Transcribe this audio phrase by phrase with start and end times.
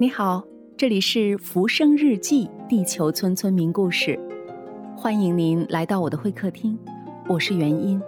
[0.00, 0.44] 你好，
[0.76, 4.16] 这里是《浮生日记》地球村村民故事，
[4.96, 6.78] 欢迎您来到我的会客厅，
[7.28, 8.00] 我是元音。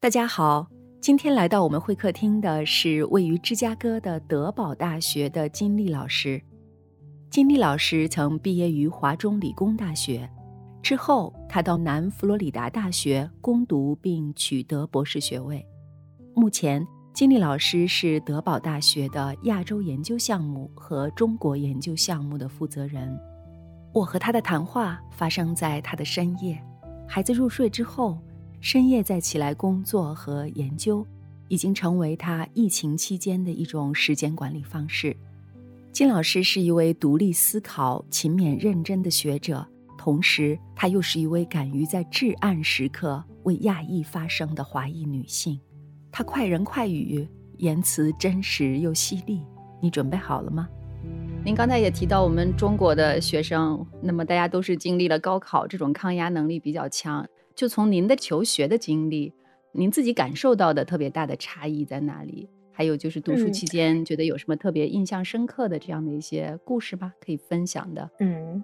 [0.00, 0.66] 大家好，
[1.02, 6.40] 今天来到我们会客厅的是位于芝加哥的德堡大学的金丽老师。
[7.28, 10.26] 金丽老师曾毕业于华中理工大学，
[10.80, 15.62] 之后他到南佛罗里达大学攻读并取得博士学位，
[16.34, 16.82] 目前。
[17.16, 23.18] 金丽老师是德堡大学的亚洲研究项目和中国研究项目的负责人。
[23.94, 26.62] 我和他的谈话发生在他的深夜，
[27.08, 28.18] 孩子入睡之后，
[28.60, 31.06] 深夜再起来工作和研究，
[31.48, 35.16] 已经成为他疫情期间的一种时间管理方式。
[35.92, 45.58] 金老师是一位独立思考、勤勉认真的学者，同时她又是一位敢于在至暗时刻为亚裔发声的华裔女性。
[46.10, 47.28] 他快人快语，
[47.58, 49.42] 言辞真实又犀利。
[49.80, 50.68] 你准备好了吗？
[51.44, 57.24] 您刚才也提到我们中国的学生，那么大家都是经历了高考，这种抗压能力比较强。
[57.54, 59.32] 就从您的求学的经历，
[59.72, 62.48] 您自己感受到的特别大的差异在哪里？
[62.72, 68.10] 还有就是读书期间觉得有什么特别印象深刻的这样的一些故事吧，可以分享的。
[68.18, 68.62] 嗯。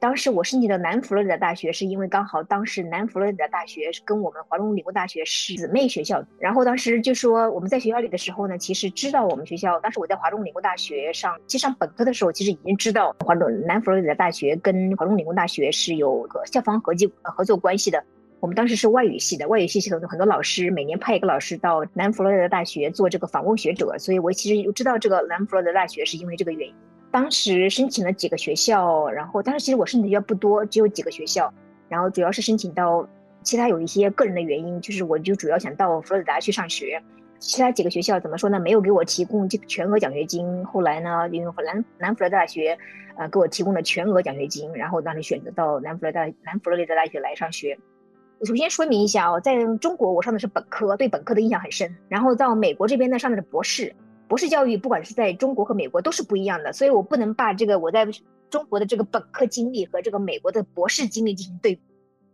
[0.00, 6.22] 当时我申请的南佛罗里达大学，是因为刚好当时南佛罗里达大学跟我们华中理工大学是姊妹学校。
[6.38, 9.80] 然后当时就说我们在学校里的时候呢，其实知道我们学校。
[9.80, 18.00] 当时我在华中理工大学上，其实上本科的时候，其实已经知道华中南佛罗里达大学跟华中理工大学是有个校方合计合作关系的。
[18.38, 26.74] 我们当时是外语系的，外语系系统的很多老师每年派一个老师到南佛罗里达大学做这个访问学者，所以我其实知道这个南佛罗里达大学是因为这个原因。
[27.10, 31.52] 当时申请了几个学校，然后当时其实我申请的学校不多，只有几个学校，
[31.88, 33.08] 然后主要是申请到，
[33.42, 37.02] 其他有一些个人的原因，就是我就主要想到佛罗里达去上学，
[37.38, 38.60] 其他几个学校怎么说呢？
[38.60, 40.64] 没有给我提供这个全额奖学金。
[40.66, 42.76] 后来呢，因为南南佛罗里达大学，
[43.16, 47.78] 呃，给我提供了全额奖学金，然后当时选择到南佛罗里达南佛罗里达大学来上学。
[48.38, 53.94] 我首先说明一下哦，在中国我上的是本科，对本科的印象很深，然后到美国这边呢上的是博士。
[54.28, 58.06] 博士教育不管是在中国和美国都是不一样的，所以我不能把这个我在
[58.50, 61.80] 中国的这个本科经历和这个美国的博士经历进行对比，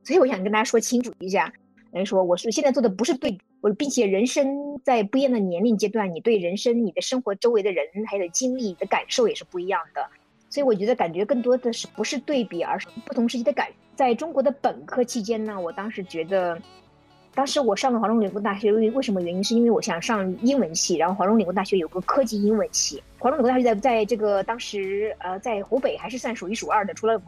[0.02, 1.52] 所以我想跟大家说清楚一下，
[1.92, 10.04] 等于说我是现在做的不是对比，我并且人生在不一样的年龄阶段，你对人生、你的生活周围的人还有经历的感受也是不一样的，
[10.50, 13.68] 所以我觉得感觉更多的是不是对比，而是不同时期的感。
[13.94, 16.60] 在中国的本科期间呢，我当时觉得。
[17.34, 19.42] 当时我上了华中理工大学，为为什么原因？
[19.42, 23.02] 是因为我想上英文系，然后华中理工大学有个科技英文系。
[23.18, 27.20] 华中理工大学在在这个当时呃在湖北还是算数一数二的，除了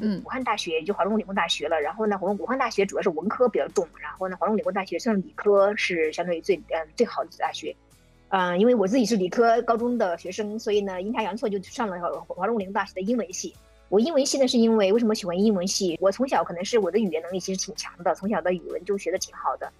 [0.00, 1.80] 嗯武汉大学就华中理工大学了。
[1.80, 7.74] 然后呢，武武汉大学主要是文科比较重，然后呢华中理工大学算理科是相对于最呃最好的大学。
[8.28, 11.98] 嗯，因为我自己是理科高中的学生，所以呢阴差阳错就上了
[12.28, 13.54] 华中理工大学的英文系。
[13.94, 15.96] 我英文系呢，是因为为什么喜欢英文系？
[16.00, 19.72] 我从小可能是我的语言能力其实挺强的，从小的语文就学的挺好的。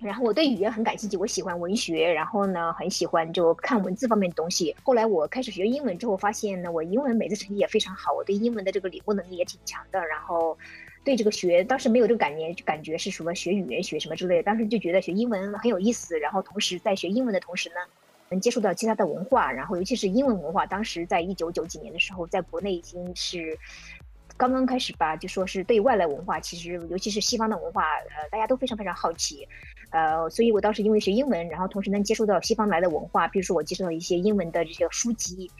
[0.00, 4.74] 然后我对语言很感兴趣，我喜欢文学，然后呢很喜欢就看文字方面的东西。
[4.82, 10.04] 后来我开始学英文之后，发现呢我英文每次成绩也非常好，我对英文的这个领悟能力也挺强的。
[10.04, 10.58] 然后
[11.04, 16.18] 对这个学当时没有这个感念，就感觉是什么学语言学什么之类的，当时就觉得学英文很有意思。
[16.18, 17.76] 然后同时在学英文的同时呢。
[18.28, 20.66] 能接触到其他的文化，然后尤其是英文文化。
[20.66, 23.56] 当时在一九九几年的时候，在国内已经是
[24.36, 29.46] 刚刚开始吧，就说是对外来文化，其实尤其是西方的文化，呃，大家都非常非常好奇，
[29.90, 35.50] 呃，所以我当时因为学英文，然后同时能接触到西方来的文化，比如说我接触到一些英文的这些书籍，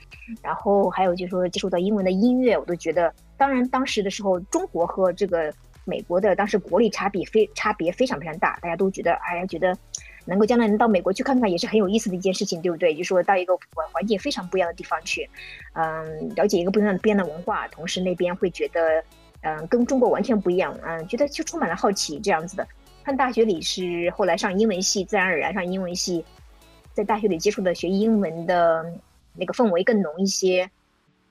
[0.43, 5.51] 然后还有就是说接触到英文的音乐，我都觉得，当然当时的时候，中国和这个
[5.85, 9.75] 美国的当时国力差别非差别非常非常大，大家都觉得，哎呀，觉得。
[10.27, 12.93] 能够将来能到美国去看看，也是很有意思的一件事情，对不对？
[12.93, 15.27] 就说到一个环环境非常不一样的地方去，
[15.73, 19.03] 嗯，了解一个不一样的、不一样的文化，同时那边会觉得，
[19.41, 22.67] 嗯，跟中国完全不一样，嗯，觉得就充满了好奇这样子的。
[23.03, 26.25] 看大学里是后来上英文系，自然而然上英文系，
[26.93, 28.85] 在大学里接触的学英文的
[29.33, 30.69] 那个氛围更浓一些，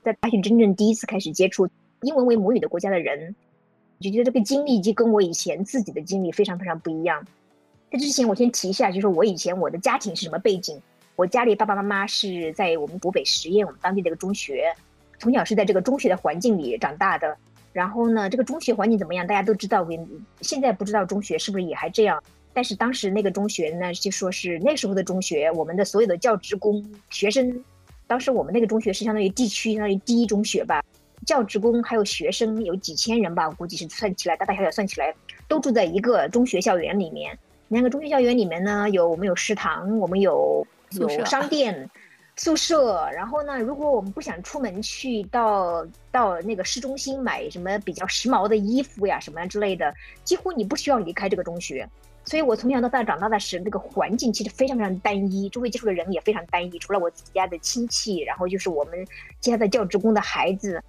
[0.01, 1.69] 在大学真正第一次开始接触
[2.01, 3.35] 英文为母语的国家的人，
[3.99, 7.23] 就觉得这个经历就跟我以前自己的经历非常非常不一样。
[7.89, 10.79] 在之前，我先提一下，就是我以前我的家庭是什么背景。
[11.15, 14.65] 我家里爸爸妈妈是在我们湖北十堰我们当地的一个中学，
[15.19, 17.35] 从小是在这个中学的环境里长大的。
[17.71, 19.25] 然后呢，这个中学环境怎么样？
[19.25, 19.87] 大家都知道，
[20.41, 22.21] 现在不知道中学是不是也还这样。
[22.53, 27.63] 但是当时那个中学呢，就说是那时候的中学，我们的所有的教职工学生，
[28.05, 30.83] 当时我们那个中学是相当于地区相当于第一中学吧，
[31.25, 35.13] 教职工还有学生有几千人吧，我估计是算起来大大小小算起来，
[35.47, 37.37] 都住在一个中学校园里面。
[37.67, 41.89] 那个中学校园里面呢，有我们有食堂，我们有有商店。
[42.39, 43.57] 宿舍，然后呢？
[43.57, 49.91] 如果我们不想出门去到到那个市中心买什么比较时髦的衣服呀，什么之类的，
[50.23, 51.89] 几乎你不需要离开这个中学。
[52.25, 56.77] 所以我从小到大长大的是那个环境其实非常非常单一，周围接触的人也非常单一。
[56.77, 59.03] 除了我自己家的亲戚，然后就是我们
[59.39, 60.79] 家的教职工的孩子。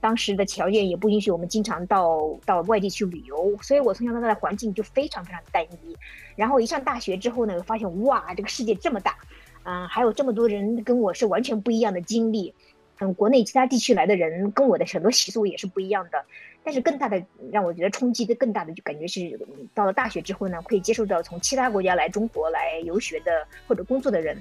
[0.00, 5.96] 当时的条件也不允许我们经常到到外地去旅游，所以我从小到大的环境就非常非常单一。
[6.36, 9.16] 然后一上大学之后呢，发现哇，这个世界这么大。
[9.64, 12.54] 嗯，还有这么多人跟我是完全不一样的经历，
[13.00, 16.24] 嗯，国内其他地区来的人跟我的很多习俗也是不一样的。
[16.64, 19.38] 但是更大的让我觉得冲击的更大的就感觉是
[19.74, 24.36] 到了大学之后呢，可以接受到从其他国家来中国来游学的或者工作的人，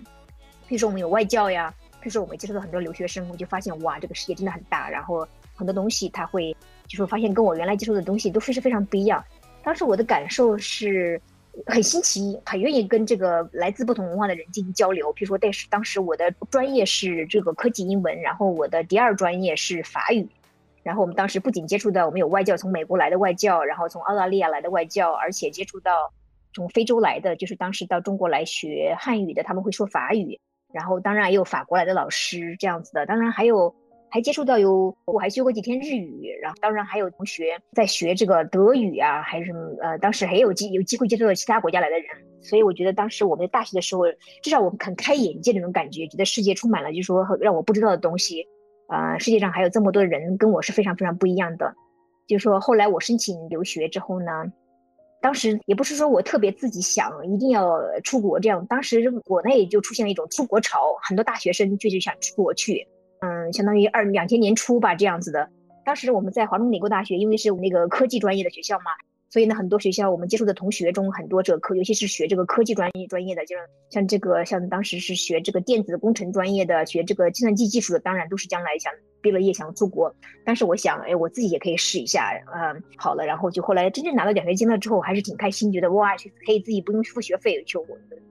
[0.68, 5.28] 比如说我们有外教呀，比如说我们接触到很多留学生，我就发现哇，这个世界真的很大，然后
[5.58, 6.56] 很多东西他会
[6.88, 9.22] 就是发现跟我原来接触的东西都非常非常不一样。
[9.64, 11.20] 当时我的感受是。
[11.66, 15.12] 很新奇，很愿意跟这个来自不同文化的人进行交流。
[15.14, 20.30] 比如说，但是当时我的专业是这个科技英文，然后我的第二专业是法语。
[20.84, 26.14] 然后我们当时不仅接触到我们有外教从美国来的外教，然后从澳大利亚来的外教，而且接触到
[26.54, 30.40] 从非洲来的，就是当时到中国来学汉语的，他们会说法语。
[30.72, 33.74] 然后当然也有法国来的老师这样子的，当然还有。
[34.18, 42.08] 还接触到有，我还学过几天日语，然后当然还有同学在学这个德语啊，还是什么呃，当时还有机有机会接触到其他国家来的人，
[42.42, 44.06] 所以我觉得当时我们在大学的时候，
[44.42, 48.44] 至少我们很开眼界那种感觉，觉得世界充满了就是说让我不知道的东西，
[48.88, 51.76] 啊，世界上还有这么多人跟我是非常非常不一样的，
[52.26, 54.32] 就是说后来我申请留学之后呢，
[55.22, 62.88] 当时也不是说我特别自己想一定要出国这样，当时国内就出现了一种出国潮，很多大学生就是想出国去。
[63.54, 65.50] 相当于二两千年初吧，这样子的。
[65.86, 68.92] 当时我们在华中理工大学，因为是那个科技专业的学校嘛，
[69.30, 78.92] 所以呢，很多学校我们接触的同学中，很多这个科，尤其是学这个科技专业专业的，就是像这个像当时是学这个电子工程专业的，学这个计算机技术的，当然都是将来想
[79.22, 80.14] 毕了业想出国。
[80.44, 87.86] 但是我想，哎，我自己也可以试一下，嗯，好了，然后就后来真正拿到奖学金了之后，还是挺开心，觉得哇，可以自己不用付学费，就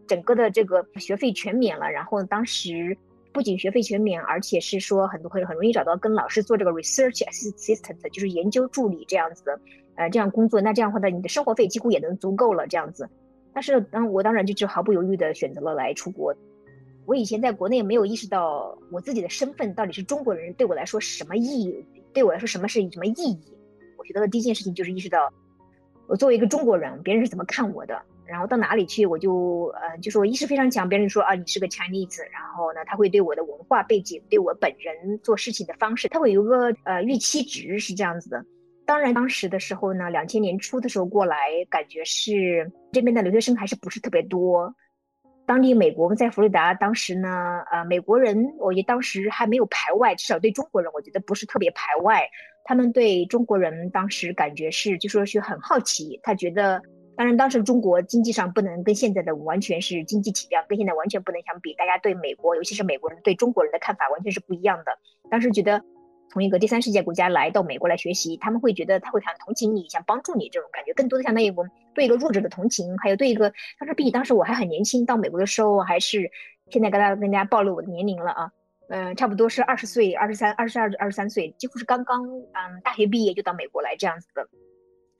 [0.07, 1.91] 整个的这个学费全免了。
[1.91, 2.95] 然后当时。
[3.37, 9.61] 不仅学费全免，而且是说很多很很容易找到跟老师做这个 research assistant，就是研究助理这样子的，
[9.97, 10.59] 呃，这样工作。
[10.59, 13.07] 那这样的话呢，你的生活费几乎也能足够了这样子。
[13.53, 16.35] 但是当我当然就就毫不犹豫的选择了来出国。
[17.05, 21.85] 我以前在国内没有意识到我自己的身份到底是中国人，对我来说什么意义？
[22.15, 23.39] 对我来说什么是什么意义？
[23.99, 25.31] 我学到的第一件事情就是意识到，
[26.07, 28.01] 我作为一个中国人，别人是怎么看我的。
[28.27, 30.89] 然后到哪里去，我就呃，就说意识非常强。
[30.89, 38.45] 别人说啊，你是个 Chinese，然后呢，他会对我的文化背景、对我本人做事情的方式，他会有个呃预期值是这样子的。
[38.85, 41.37] 当然，当时的时候呢，两千年初的时候过来，
[41.69, 44.75] 感觉是这边的留学生还是不是特别多。
[45.45, 52.29] 当地美国在佛罗达，当时呢，呃，美国人我觉得当时还没有排外，至少对中国人，我觉得不是特别排外。
[52.65, 56.83] 他们对中国人当时感觉是，就说是很好奇，他觉得。
[57.17, 61.73] 当然，当时中国经济上不能跟现在的完全是经济体量跟现在完全不能相比。
[61.75, 64.99] 大家对美国，尤其是美国人对中国人的看法完全是不一样的。
[65.31, 65.83] 当时觉得
[66.29, 76.31] 从一个第三世界国家来到美国来学习，他们会觉得他会很同情你，想帮助你这种感觉，更多的相当于我们对一个弱者的同情，还有对一个当时比当时我还很年轻，到美国的时候还是
[76.71, 78.53] 现在跟大家跟大家暴露我的年龄了啊，
[78.91, 84.47] 嗯，差不多是二十岁、二十三、二十二、二十三岁，几乎是刚刚嗯大学毕业就到美国来这样子的，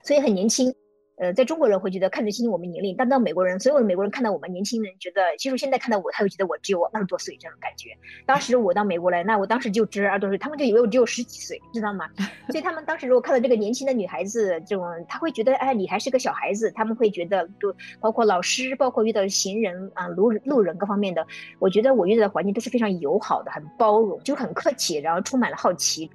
[0.03, 0.75] 所以很年轻。
[1.17, 7.89] 呃，在中国人会觉得看得清我们年龄，但到美国人，所有的美国人看到我们年轻人，觉得其实现在看到我，他会觉得我只有二十多岁这种感觉。
[8.25, 12.07] 当时我到美国来，那我当时就只二十多岁，他们就以为我只有十几岁，知道吗？
[12.49, 16.71] 所以他们当时如果看到这个年轻的女孩子，这种他会觉得，哎，你还是个小孩子。
[16.75, 21.25] 他们会觉得，就包括老师，包括遇到行人啊、路路人各方面的，
[21.57, 26.09] 我觉得我遇到的环境都是非常友好的，很包容，就很客气，然后充满了好奇。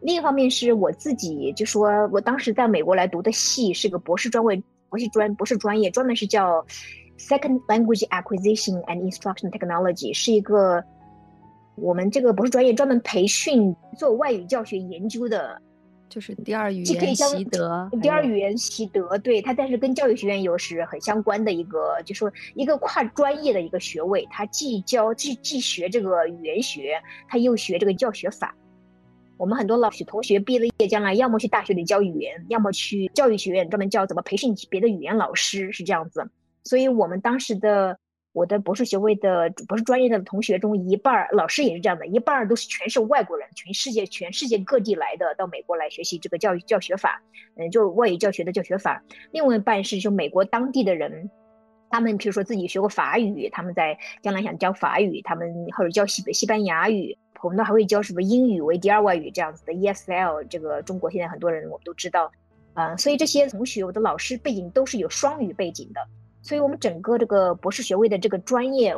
[0.00, 6.64] 另一方面是我自己，就说我当时在美国来读的系是个博士专位，博士专博士专业，专门是叫
[7.18, 10.84] Second Language Acquisition and Instruction Technology，是一个
[11.74, 15.60] 我们这个博士专业专门培训做外语教学研究的，
[16.08, 26.94] 就是第二语言习得，第二语言习得，对它，但是跟教育学院又是很相关的一个，就说一个跨专业的一个学位，它既教既既学这个语言学，
[27.26, 28.54] 它又学这个教学法。
[29.38, 36.28] 我们很多老师同学毕了业，将来要么去大学里教语言，要么去教育学院专门教怎么培训别的语言老师，是这样子。
[36.64, 37.96] 所以，我们当时的
[38.32, 47.22] 我的博士学位的博士专业的同学中，一半老师也是这样的，一半都是全是外国人，全世界全世界各地来的，到美国来学习这个教育教学法，
[47.56, 49.04] 嗯，就外语教学的教学法。
[49.30, 51.30] 另外一半是就美国当地的人。
[51.90, 60.44] 他们比如说自己学过法语，他们在将来想教法语，他们或者教西西班牙语，我们都还会教什么英语为第二外语这样子的 ESL。
[60.48, 62.30] 这个中国现在很多人我们都知道，
[62.74, 66.00] 啊，所以这些同学我的老师背景都是有双语背景的。
[66.40, 68.94] 所以，我们整个这个博士学位的这个专业，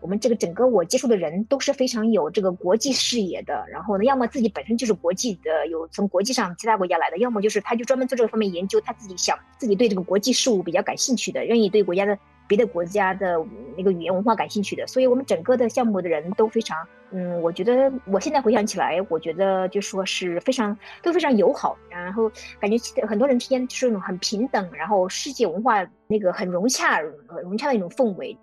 [0.00, 3.64] 我们这个整个我接触的人都是非常有这个国际视野的。
[3.68, 12.16] 然后呢，要么自己本身就是国际的，有从国际上其他国家来的；要么就是他就专门做这个方面研究，他自己想自己对这个国际事务比较感兴趣的，愿意对国家的。
[12.46, 13.42] 别的国家的
[13.74, 16.76] 那个语言文化感兴趣的，所以我们整个的项目的人都非常，
[17.16, 22.28] 嗯，我觉得我现在回想起来，我觉得就说是非常都非常友好，然后
[22.58, 28.36] 感觉很多人之间是那种很平等，然后世界文化那个很融洽、融洽的一种氛围。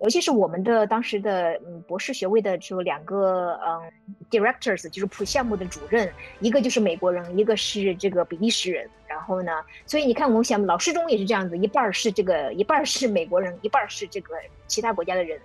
[0.00, 3.90] 尤其是我们的当时的嗯博士学位的就两个嗯
[4.30, 6.08] directors，就是普项目的主任，
[6.38, 8.88] 一个就是美国人，一个是这个比利时人。
[9.08, 9.52] 然后呢，
[9.86, 14.34] 所以你看我们想老师中也是这样子，一半是这个，一半是美国人，一半是这个
[14.68, 15.38] 其他国家的人。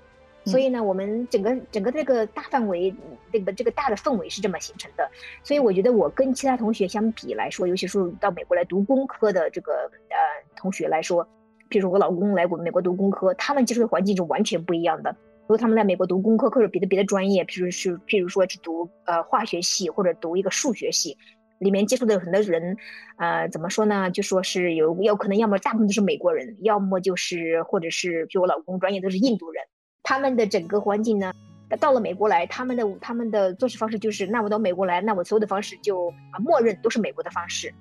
[0.48, 2.94] 所以呢，我们整个整个这个大范围
[3.32, 5.08] 这个这个大的氛围是这么形成的。
[5.44, 9.74] 所以我觉得我跟其他同学相比来说，尤其是到美国来读工科的这个
[10.10, 10.18] 呃
[10.56, 11.28] 同学来说。
[11.70, 15.14] 比如我老公来过美国读工科，他们接触的环境是完全不一样的。
[15.42, 21.18] 如果他们在美国读工科或者别的别的专业，譬如是譬如说是读呃化学系或者读一个数学系，
[21.60, 22.78] 里面接触的很多人，
[23.18, 24.10] 呃，怎么说呢？
[24.12, 29.62] 就说是有有可能要么大部分都是美国人，要么就是或者是就我老公专业都是印度人。
[30.08, 31.34] 他们的整个环境呢，
[31.82, 37.74] 到了美国来，他们的他们的做事方式就是，那我到美国来，那我所有的方式就啊默认都是美国的方式。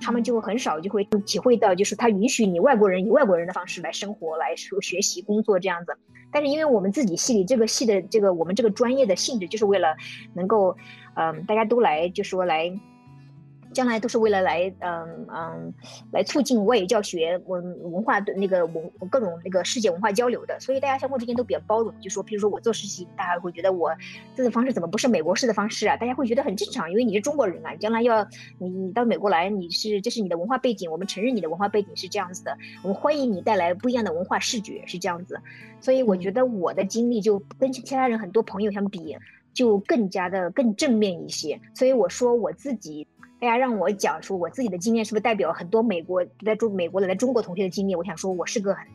[0.00, 5.92] 他们就很少就会体会到，就是他允许你外国人以外国人的方式来生活、来说学习、工作这样子。
[6.30, 9.96] 但是因为我们自己系里这个系的这个我们这个专业的性质，就是为了
[10.34, 10.76] 能够，
[11.16, 12.72] 嗯，大家都来，就说来。
[13.72, 15.74] 将来都是为了来，嗯嗯，
[16.12, 21.94] 来促进外语教学文文化的那个文各种那个世界文化交流的，所以大家相互之间都比较包容。
[22.00, 23.90] 就说，比如说我做实习，大家会觉得我
[24.34, 25.96] 这种方式怎么不是美国式的方式啊？
[25.96, 28.26] 大家会觉得很正常，因为你是中国人啊，将来要
[28.58, 35.40] 你你到美国来，你是这是你的文化背景，我们承认你的文化背景是这样子的，我们欢迎你带来不一样的文化视觉是这样子。
[35.80, 39.16] 所以我觉得我的经历就跟其他人很多朋友相比，
[39.52, 41.60] 就更加的更正面一些。
[41.74, 43.06] 所以我说我自己。
[43.40, 47.96] 大家让我讲说我自己的经验，是不是代表很多美国在中美国的来中国同学的经历？
[47.96, 48.86] 我想说，我是个很，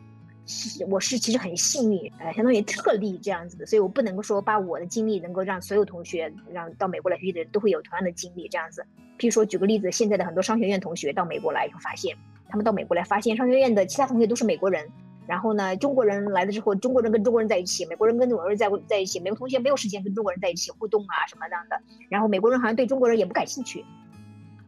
[0.88, 8.86] 我是其实很幸运，呃，相当于特例这样子的，所以我不能够说把我的经历能够让所有同学，让到美国来学习的人都会有同样的经历这样子。
[9.18, 12.16] 譬如说，举个例子，现在的很多商学院同学到美国来以后，发现
[12.48, 14.88] 他们到美国来发现商学院的其他同学都是美国人，
[15.26, 23.84] 然后呢，中国人来了之后，中国人跟中国人在一起，美国人跟美国人在在一起，美国同学没有时间跟中国人在一起互动啊什么这样的，然后美国人好像对中国人也不感兴趣。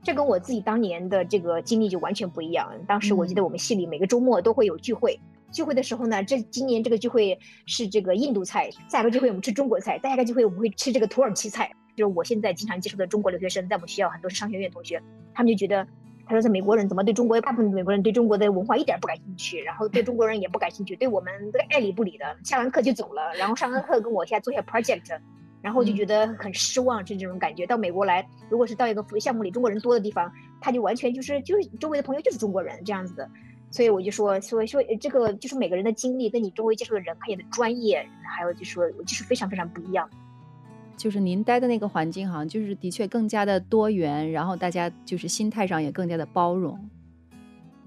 [0.03, 2.73] 这跟我自己当年的这个经历就完全不一样。
[2.87, 5.19] 当时我记得我们系里每个周末都会有聚会，
[5.53, 11.71] 聚会的时候呢，这今年这个聚会是这个印度菜，下个聚会我们吃中国菜，下个聚会我们会吃这个土耳其菜。
[11.97, 15.03] 就是我现在经常接触的中国留学生，在我们学校很多是商学院同学，
[15.35, 15.85] 他们就觉得，
[16.29, 25.19] 他说在美国人怎么对中国大部分美国人对中国的文化一点不感兴趣，然后对中国人也不感兴趣，对我们这个爱理不理的，下完课就走了，然后上完课跟我下做下 project。
[25.61, 27.67] 然后就觉得很失望，是这种感觉。
[27.67, 33.29] 到美国来，如果是到一个项目里中国人多的地方，他就完全就是就是周围的朋友就是中国人这样子的。
[33.73, 40.09] 所以我就说，所以说这个就是每个人的经历跟你周围接触的人，还有的专业，还有就说就是非常非常不一样。
[40.99, 46.79] 就是您待的那个环境，好像就是的确更加的多元，然后大家就是心态上也更加的包容。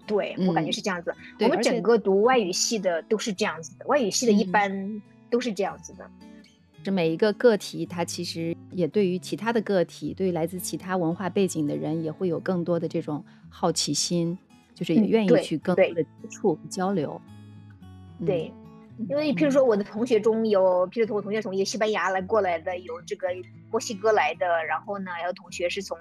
[0.08, 1.14] 对我感觉是这样子。
[1.40, 6.10] 我们整个读外语系的都是这样子的，外语系的一般都是这样子的。
[6.84, 14.36] 这每一个个体，他其实也对于其他的个体，对于来自其他文化背景的人，也会有更多的这种好奇心，
[14.74, 17.22] 就是也愿意去更多的接触交流。
[18.26, 18.52] 对，
[19.10, 23.28] 因为譬如说我的同学中有，譬如说我同学从一个西班牙来过来的，有这个
[23.70, 25.98] 墨西哥来的，然后呢，还有同学是从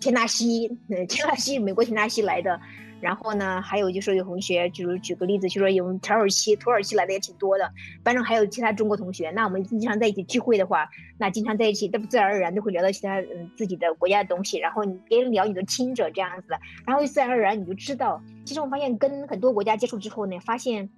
[0.00, 2.60] 田纳西，嗯，田纳西，美国田纳西来的。
[3.00, 7.70] 然后呢，还有就是有同学，就是举个例子，就说有土耳其，土耳其来的也挺多的。
[8.02, 14.58] 班上还有其他中国同学，那我们经常在一起聚会的话，那经常在一起，那不自然而然就会聊到其他嗯自己的国家的东西。
[14.58, 16.54] 然后你别人聊，你都听着这样子，
[16.86, 18.22] 然后自然而然你就知道。
[18.46, 20.88] 其实我发现跟很多国家接触之后呢，发现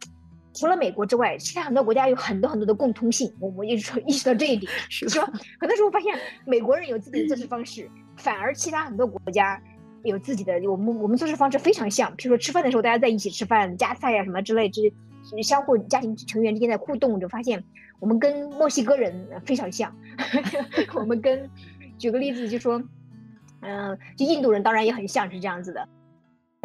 [0.57, 3.33] 除了美国之外，其他很多国家有很多很多的共通性。
[3.39, 5.23] 我们一直说意识到这一点，是说
[5.61, 9.63] 很多时候发现美国人有自己的做事方式，反而其他很多国家。
[10.05, 14.83] 有自己的，我们我们做事方式非常像，比如说吃饭的时候大家在一起吃饭，夹菜呀什么之类，这
[15.43, 17.65] 相互家庭成员之间的互动，就发现
[17.99, 19.93] 我们跟墨西哥人非常像。
[20.95, 21.51] 我们跟，
[21.99, 22.81] 举个例子就说，
[23.63, 25.89] 嗯，就印度人当然也很像是这样子的。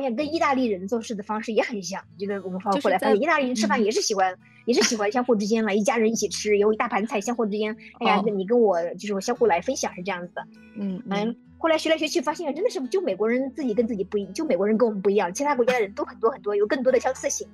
[0.09, 2.01] 跟意大利人做事的方式也很像。
[2.17, 4.33] 觉得我们后来发在现，意大利人吃饭也是喜欢，
[4.65, 10.47] 也是喜欢相互之间嘛一家人一起吃，有一大盘菜，相互之间，哎呀，哦你跟我就是我相互来分享是这样子的。
[10.75, 17.47] 嗯嗯，后来学来学去发现，真的是就美国人自己跟自己不一，就美国人跟我们不一样，其他国家的人都很多很多，有更多的相似性。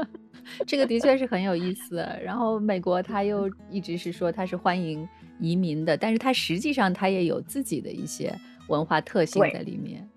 [0.66, 1.96] 这个的确是很有意思。
[2.24, 5.06] 然后美国他又一直是说他是欢迎
[5.38, 8.34] 移民的，但是他实际上他也有自己的一些
[8.68, 10.08] 文化特性在里面。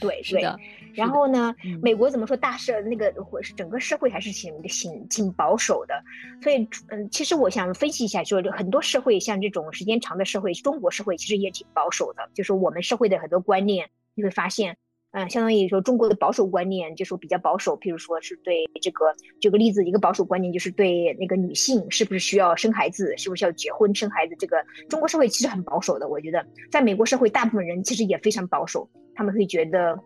[0.00, 0.58] 对， 是的。
[0.94, 5.94] 然后呢，嗯美国怎么说大社那个或是整个社会还是挺挺挺保守的，
[6.42, 14.76] 所以嗯，其实我想分析一下，就是很多社会像这种时间长的社会，中国社会其实也挺保守的，就是我们社会的很多观念，你会发现。
[15.16, 19.04] 嗯，相当于说中国的保守观念就是比较保守，譬如说是对这个，
[19.40, 24.56] 举个例子，一个保守观念就是对那个女性是不是需要生孩子，是不是要结婚生孩子，这个
[24.88, 26.08] 中国社会其实很保守的。
[26.08, 29.96] 我觉得在美国社会，大部分人其实也非常保守，他们会觉得，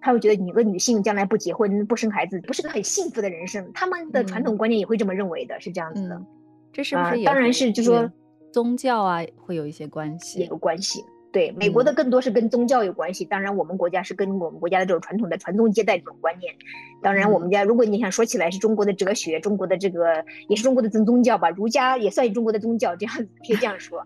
[0.00, 3.70] 他会觉得你个女性将来不结婚不生孩子，不是个很幸福的人生。
[3.74, 6.14] 他们的传统观念也会这么认为的，是这样子的。
[6.14, 6.26] 嗯，
[6.72, 8.10] 这是不啊是也当然是就说
[8.52, 10.50] 宗教啊会有一些关系也系？
[10.50, 11.04] 有关系。
[11.32, 16.52] 对，美国的嗯更多是跟宗教有关系，当然我们国家是跟我们国家的这种传统的传宗接代这种观念。
[17.00, 24.04] 当然，我们家如果你想说起来是中国的哲学，中国的这个也是中国的宗宗教吧，儒家也算中国的宗教，这样子可以这样说。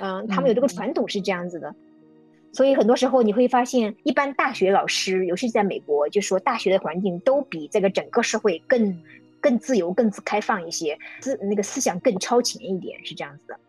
[0.00, 1.72] 嗯，他们有这个嗯传统是这样子的。
[2.52, 8.96] 所以很多时候你会发现，一般大学老师，尤其是在美国，就说大学的环境都比这个整个社会更
[9.40, 13.60] 更自由、更开放一些，思那个思想更超前一点，是这样子的。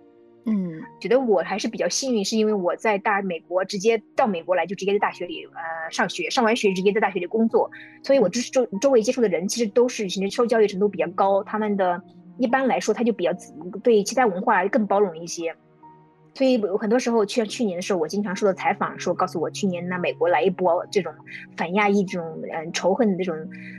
[0.46, 7.70] 嗯觉得我还是比较幸运，是因为我在大美国直接到美国来，就直接在大学里呃上学，上完学直接在大学里工作，
[8.02, 12.02] 所以我就是周周围接触的人其实都是其实受教育程度比较高，他们的
[12.40, 15.54] 一般来说他就比较自对其他文化更包容一些。
[16.36, 21.14] 所以有很多时候，去去年的时候，我经常受到采访，说告诉我去年那，美国来一波这种
[21.58, 23.36] 反亚裔这种嗯、呃、仇恨的这种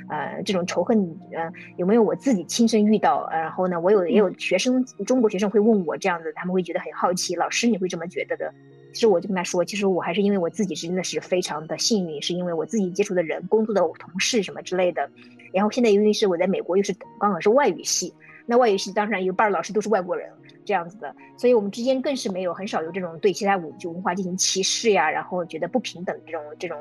[0.09, 0.99] 呃这种仇恨
[1.33, 3.23] 呃有没有我自己亲身遇到？
[3.33, 8.53] 呃、然后呢，我有也有学生中国学生会问我这样子，他们会觉得很好奇，老师你会这么觉得的？
[8.93, 15.09] 其实我就跟他说，其实我还是因为我自己真的是非常的幸运，是因为我自己接触的人、工作的同事什么之类的。
[15.55, 18.13] 然后现在由于是我在美国，又是刚好是外语系，
[18.47, 20.29] 那外语系当然有半老师都是外国人。
[20.65, 26.79] 这样子的，所以我们之间更是没有很少有这种对其他文就文化进行歧视呀，然后觉得不平等这种这种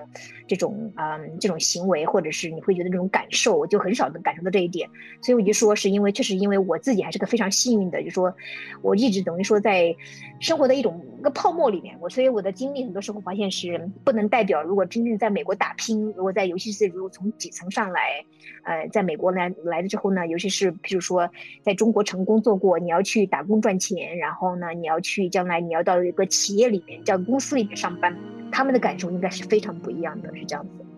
[0.48, 4.90] 这种嗯这种行为，或者是你会觉得这种感受，我就很少能感受到这一点。
[5.22, 8.34] 所以我就说是因为确实因为我自己还是个非常幸运的，就说
[8.82, 9.96] 我一直等于说在
[10.40, 18.24] 生活的一种一个泡沫里面，我所以我的经历很多时候发现是不能代表如果真正在美国打拼，如果在尤其是如果从底层上来，
[18.64, 21.30] 呃，在美国来来了之后呢，尤其是譬如说
[21.62, 28.18] 在中国成功做过，你要去打工赚赚钱，然后呢，你要去将来你要到一个企业里面，叫公司里面上班，
[28.52, 30.89] 他们的感受应该是非常不一样的，是这样子。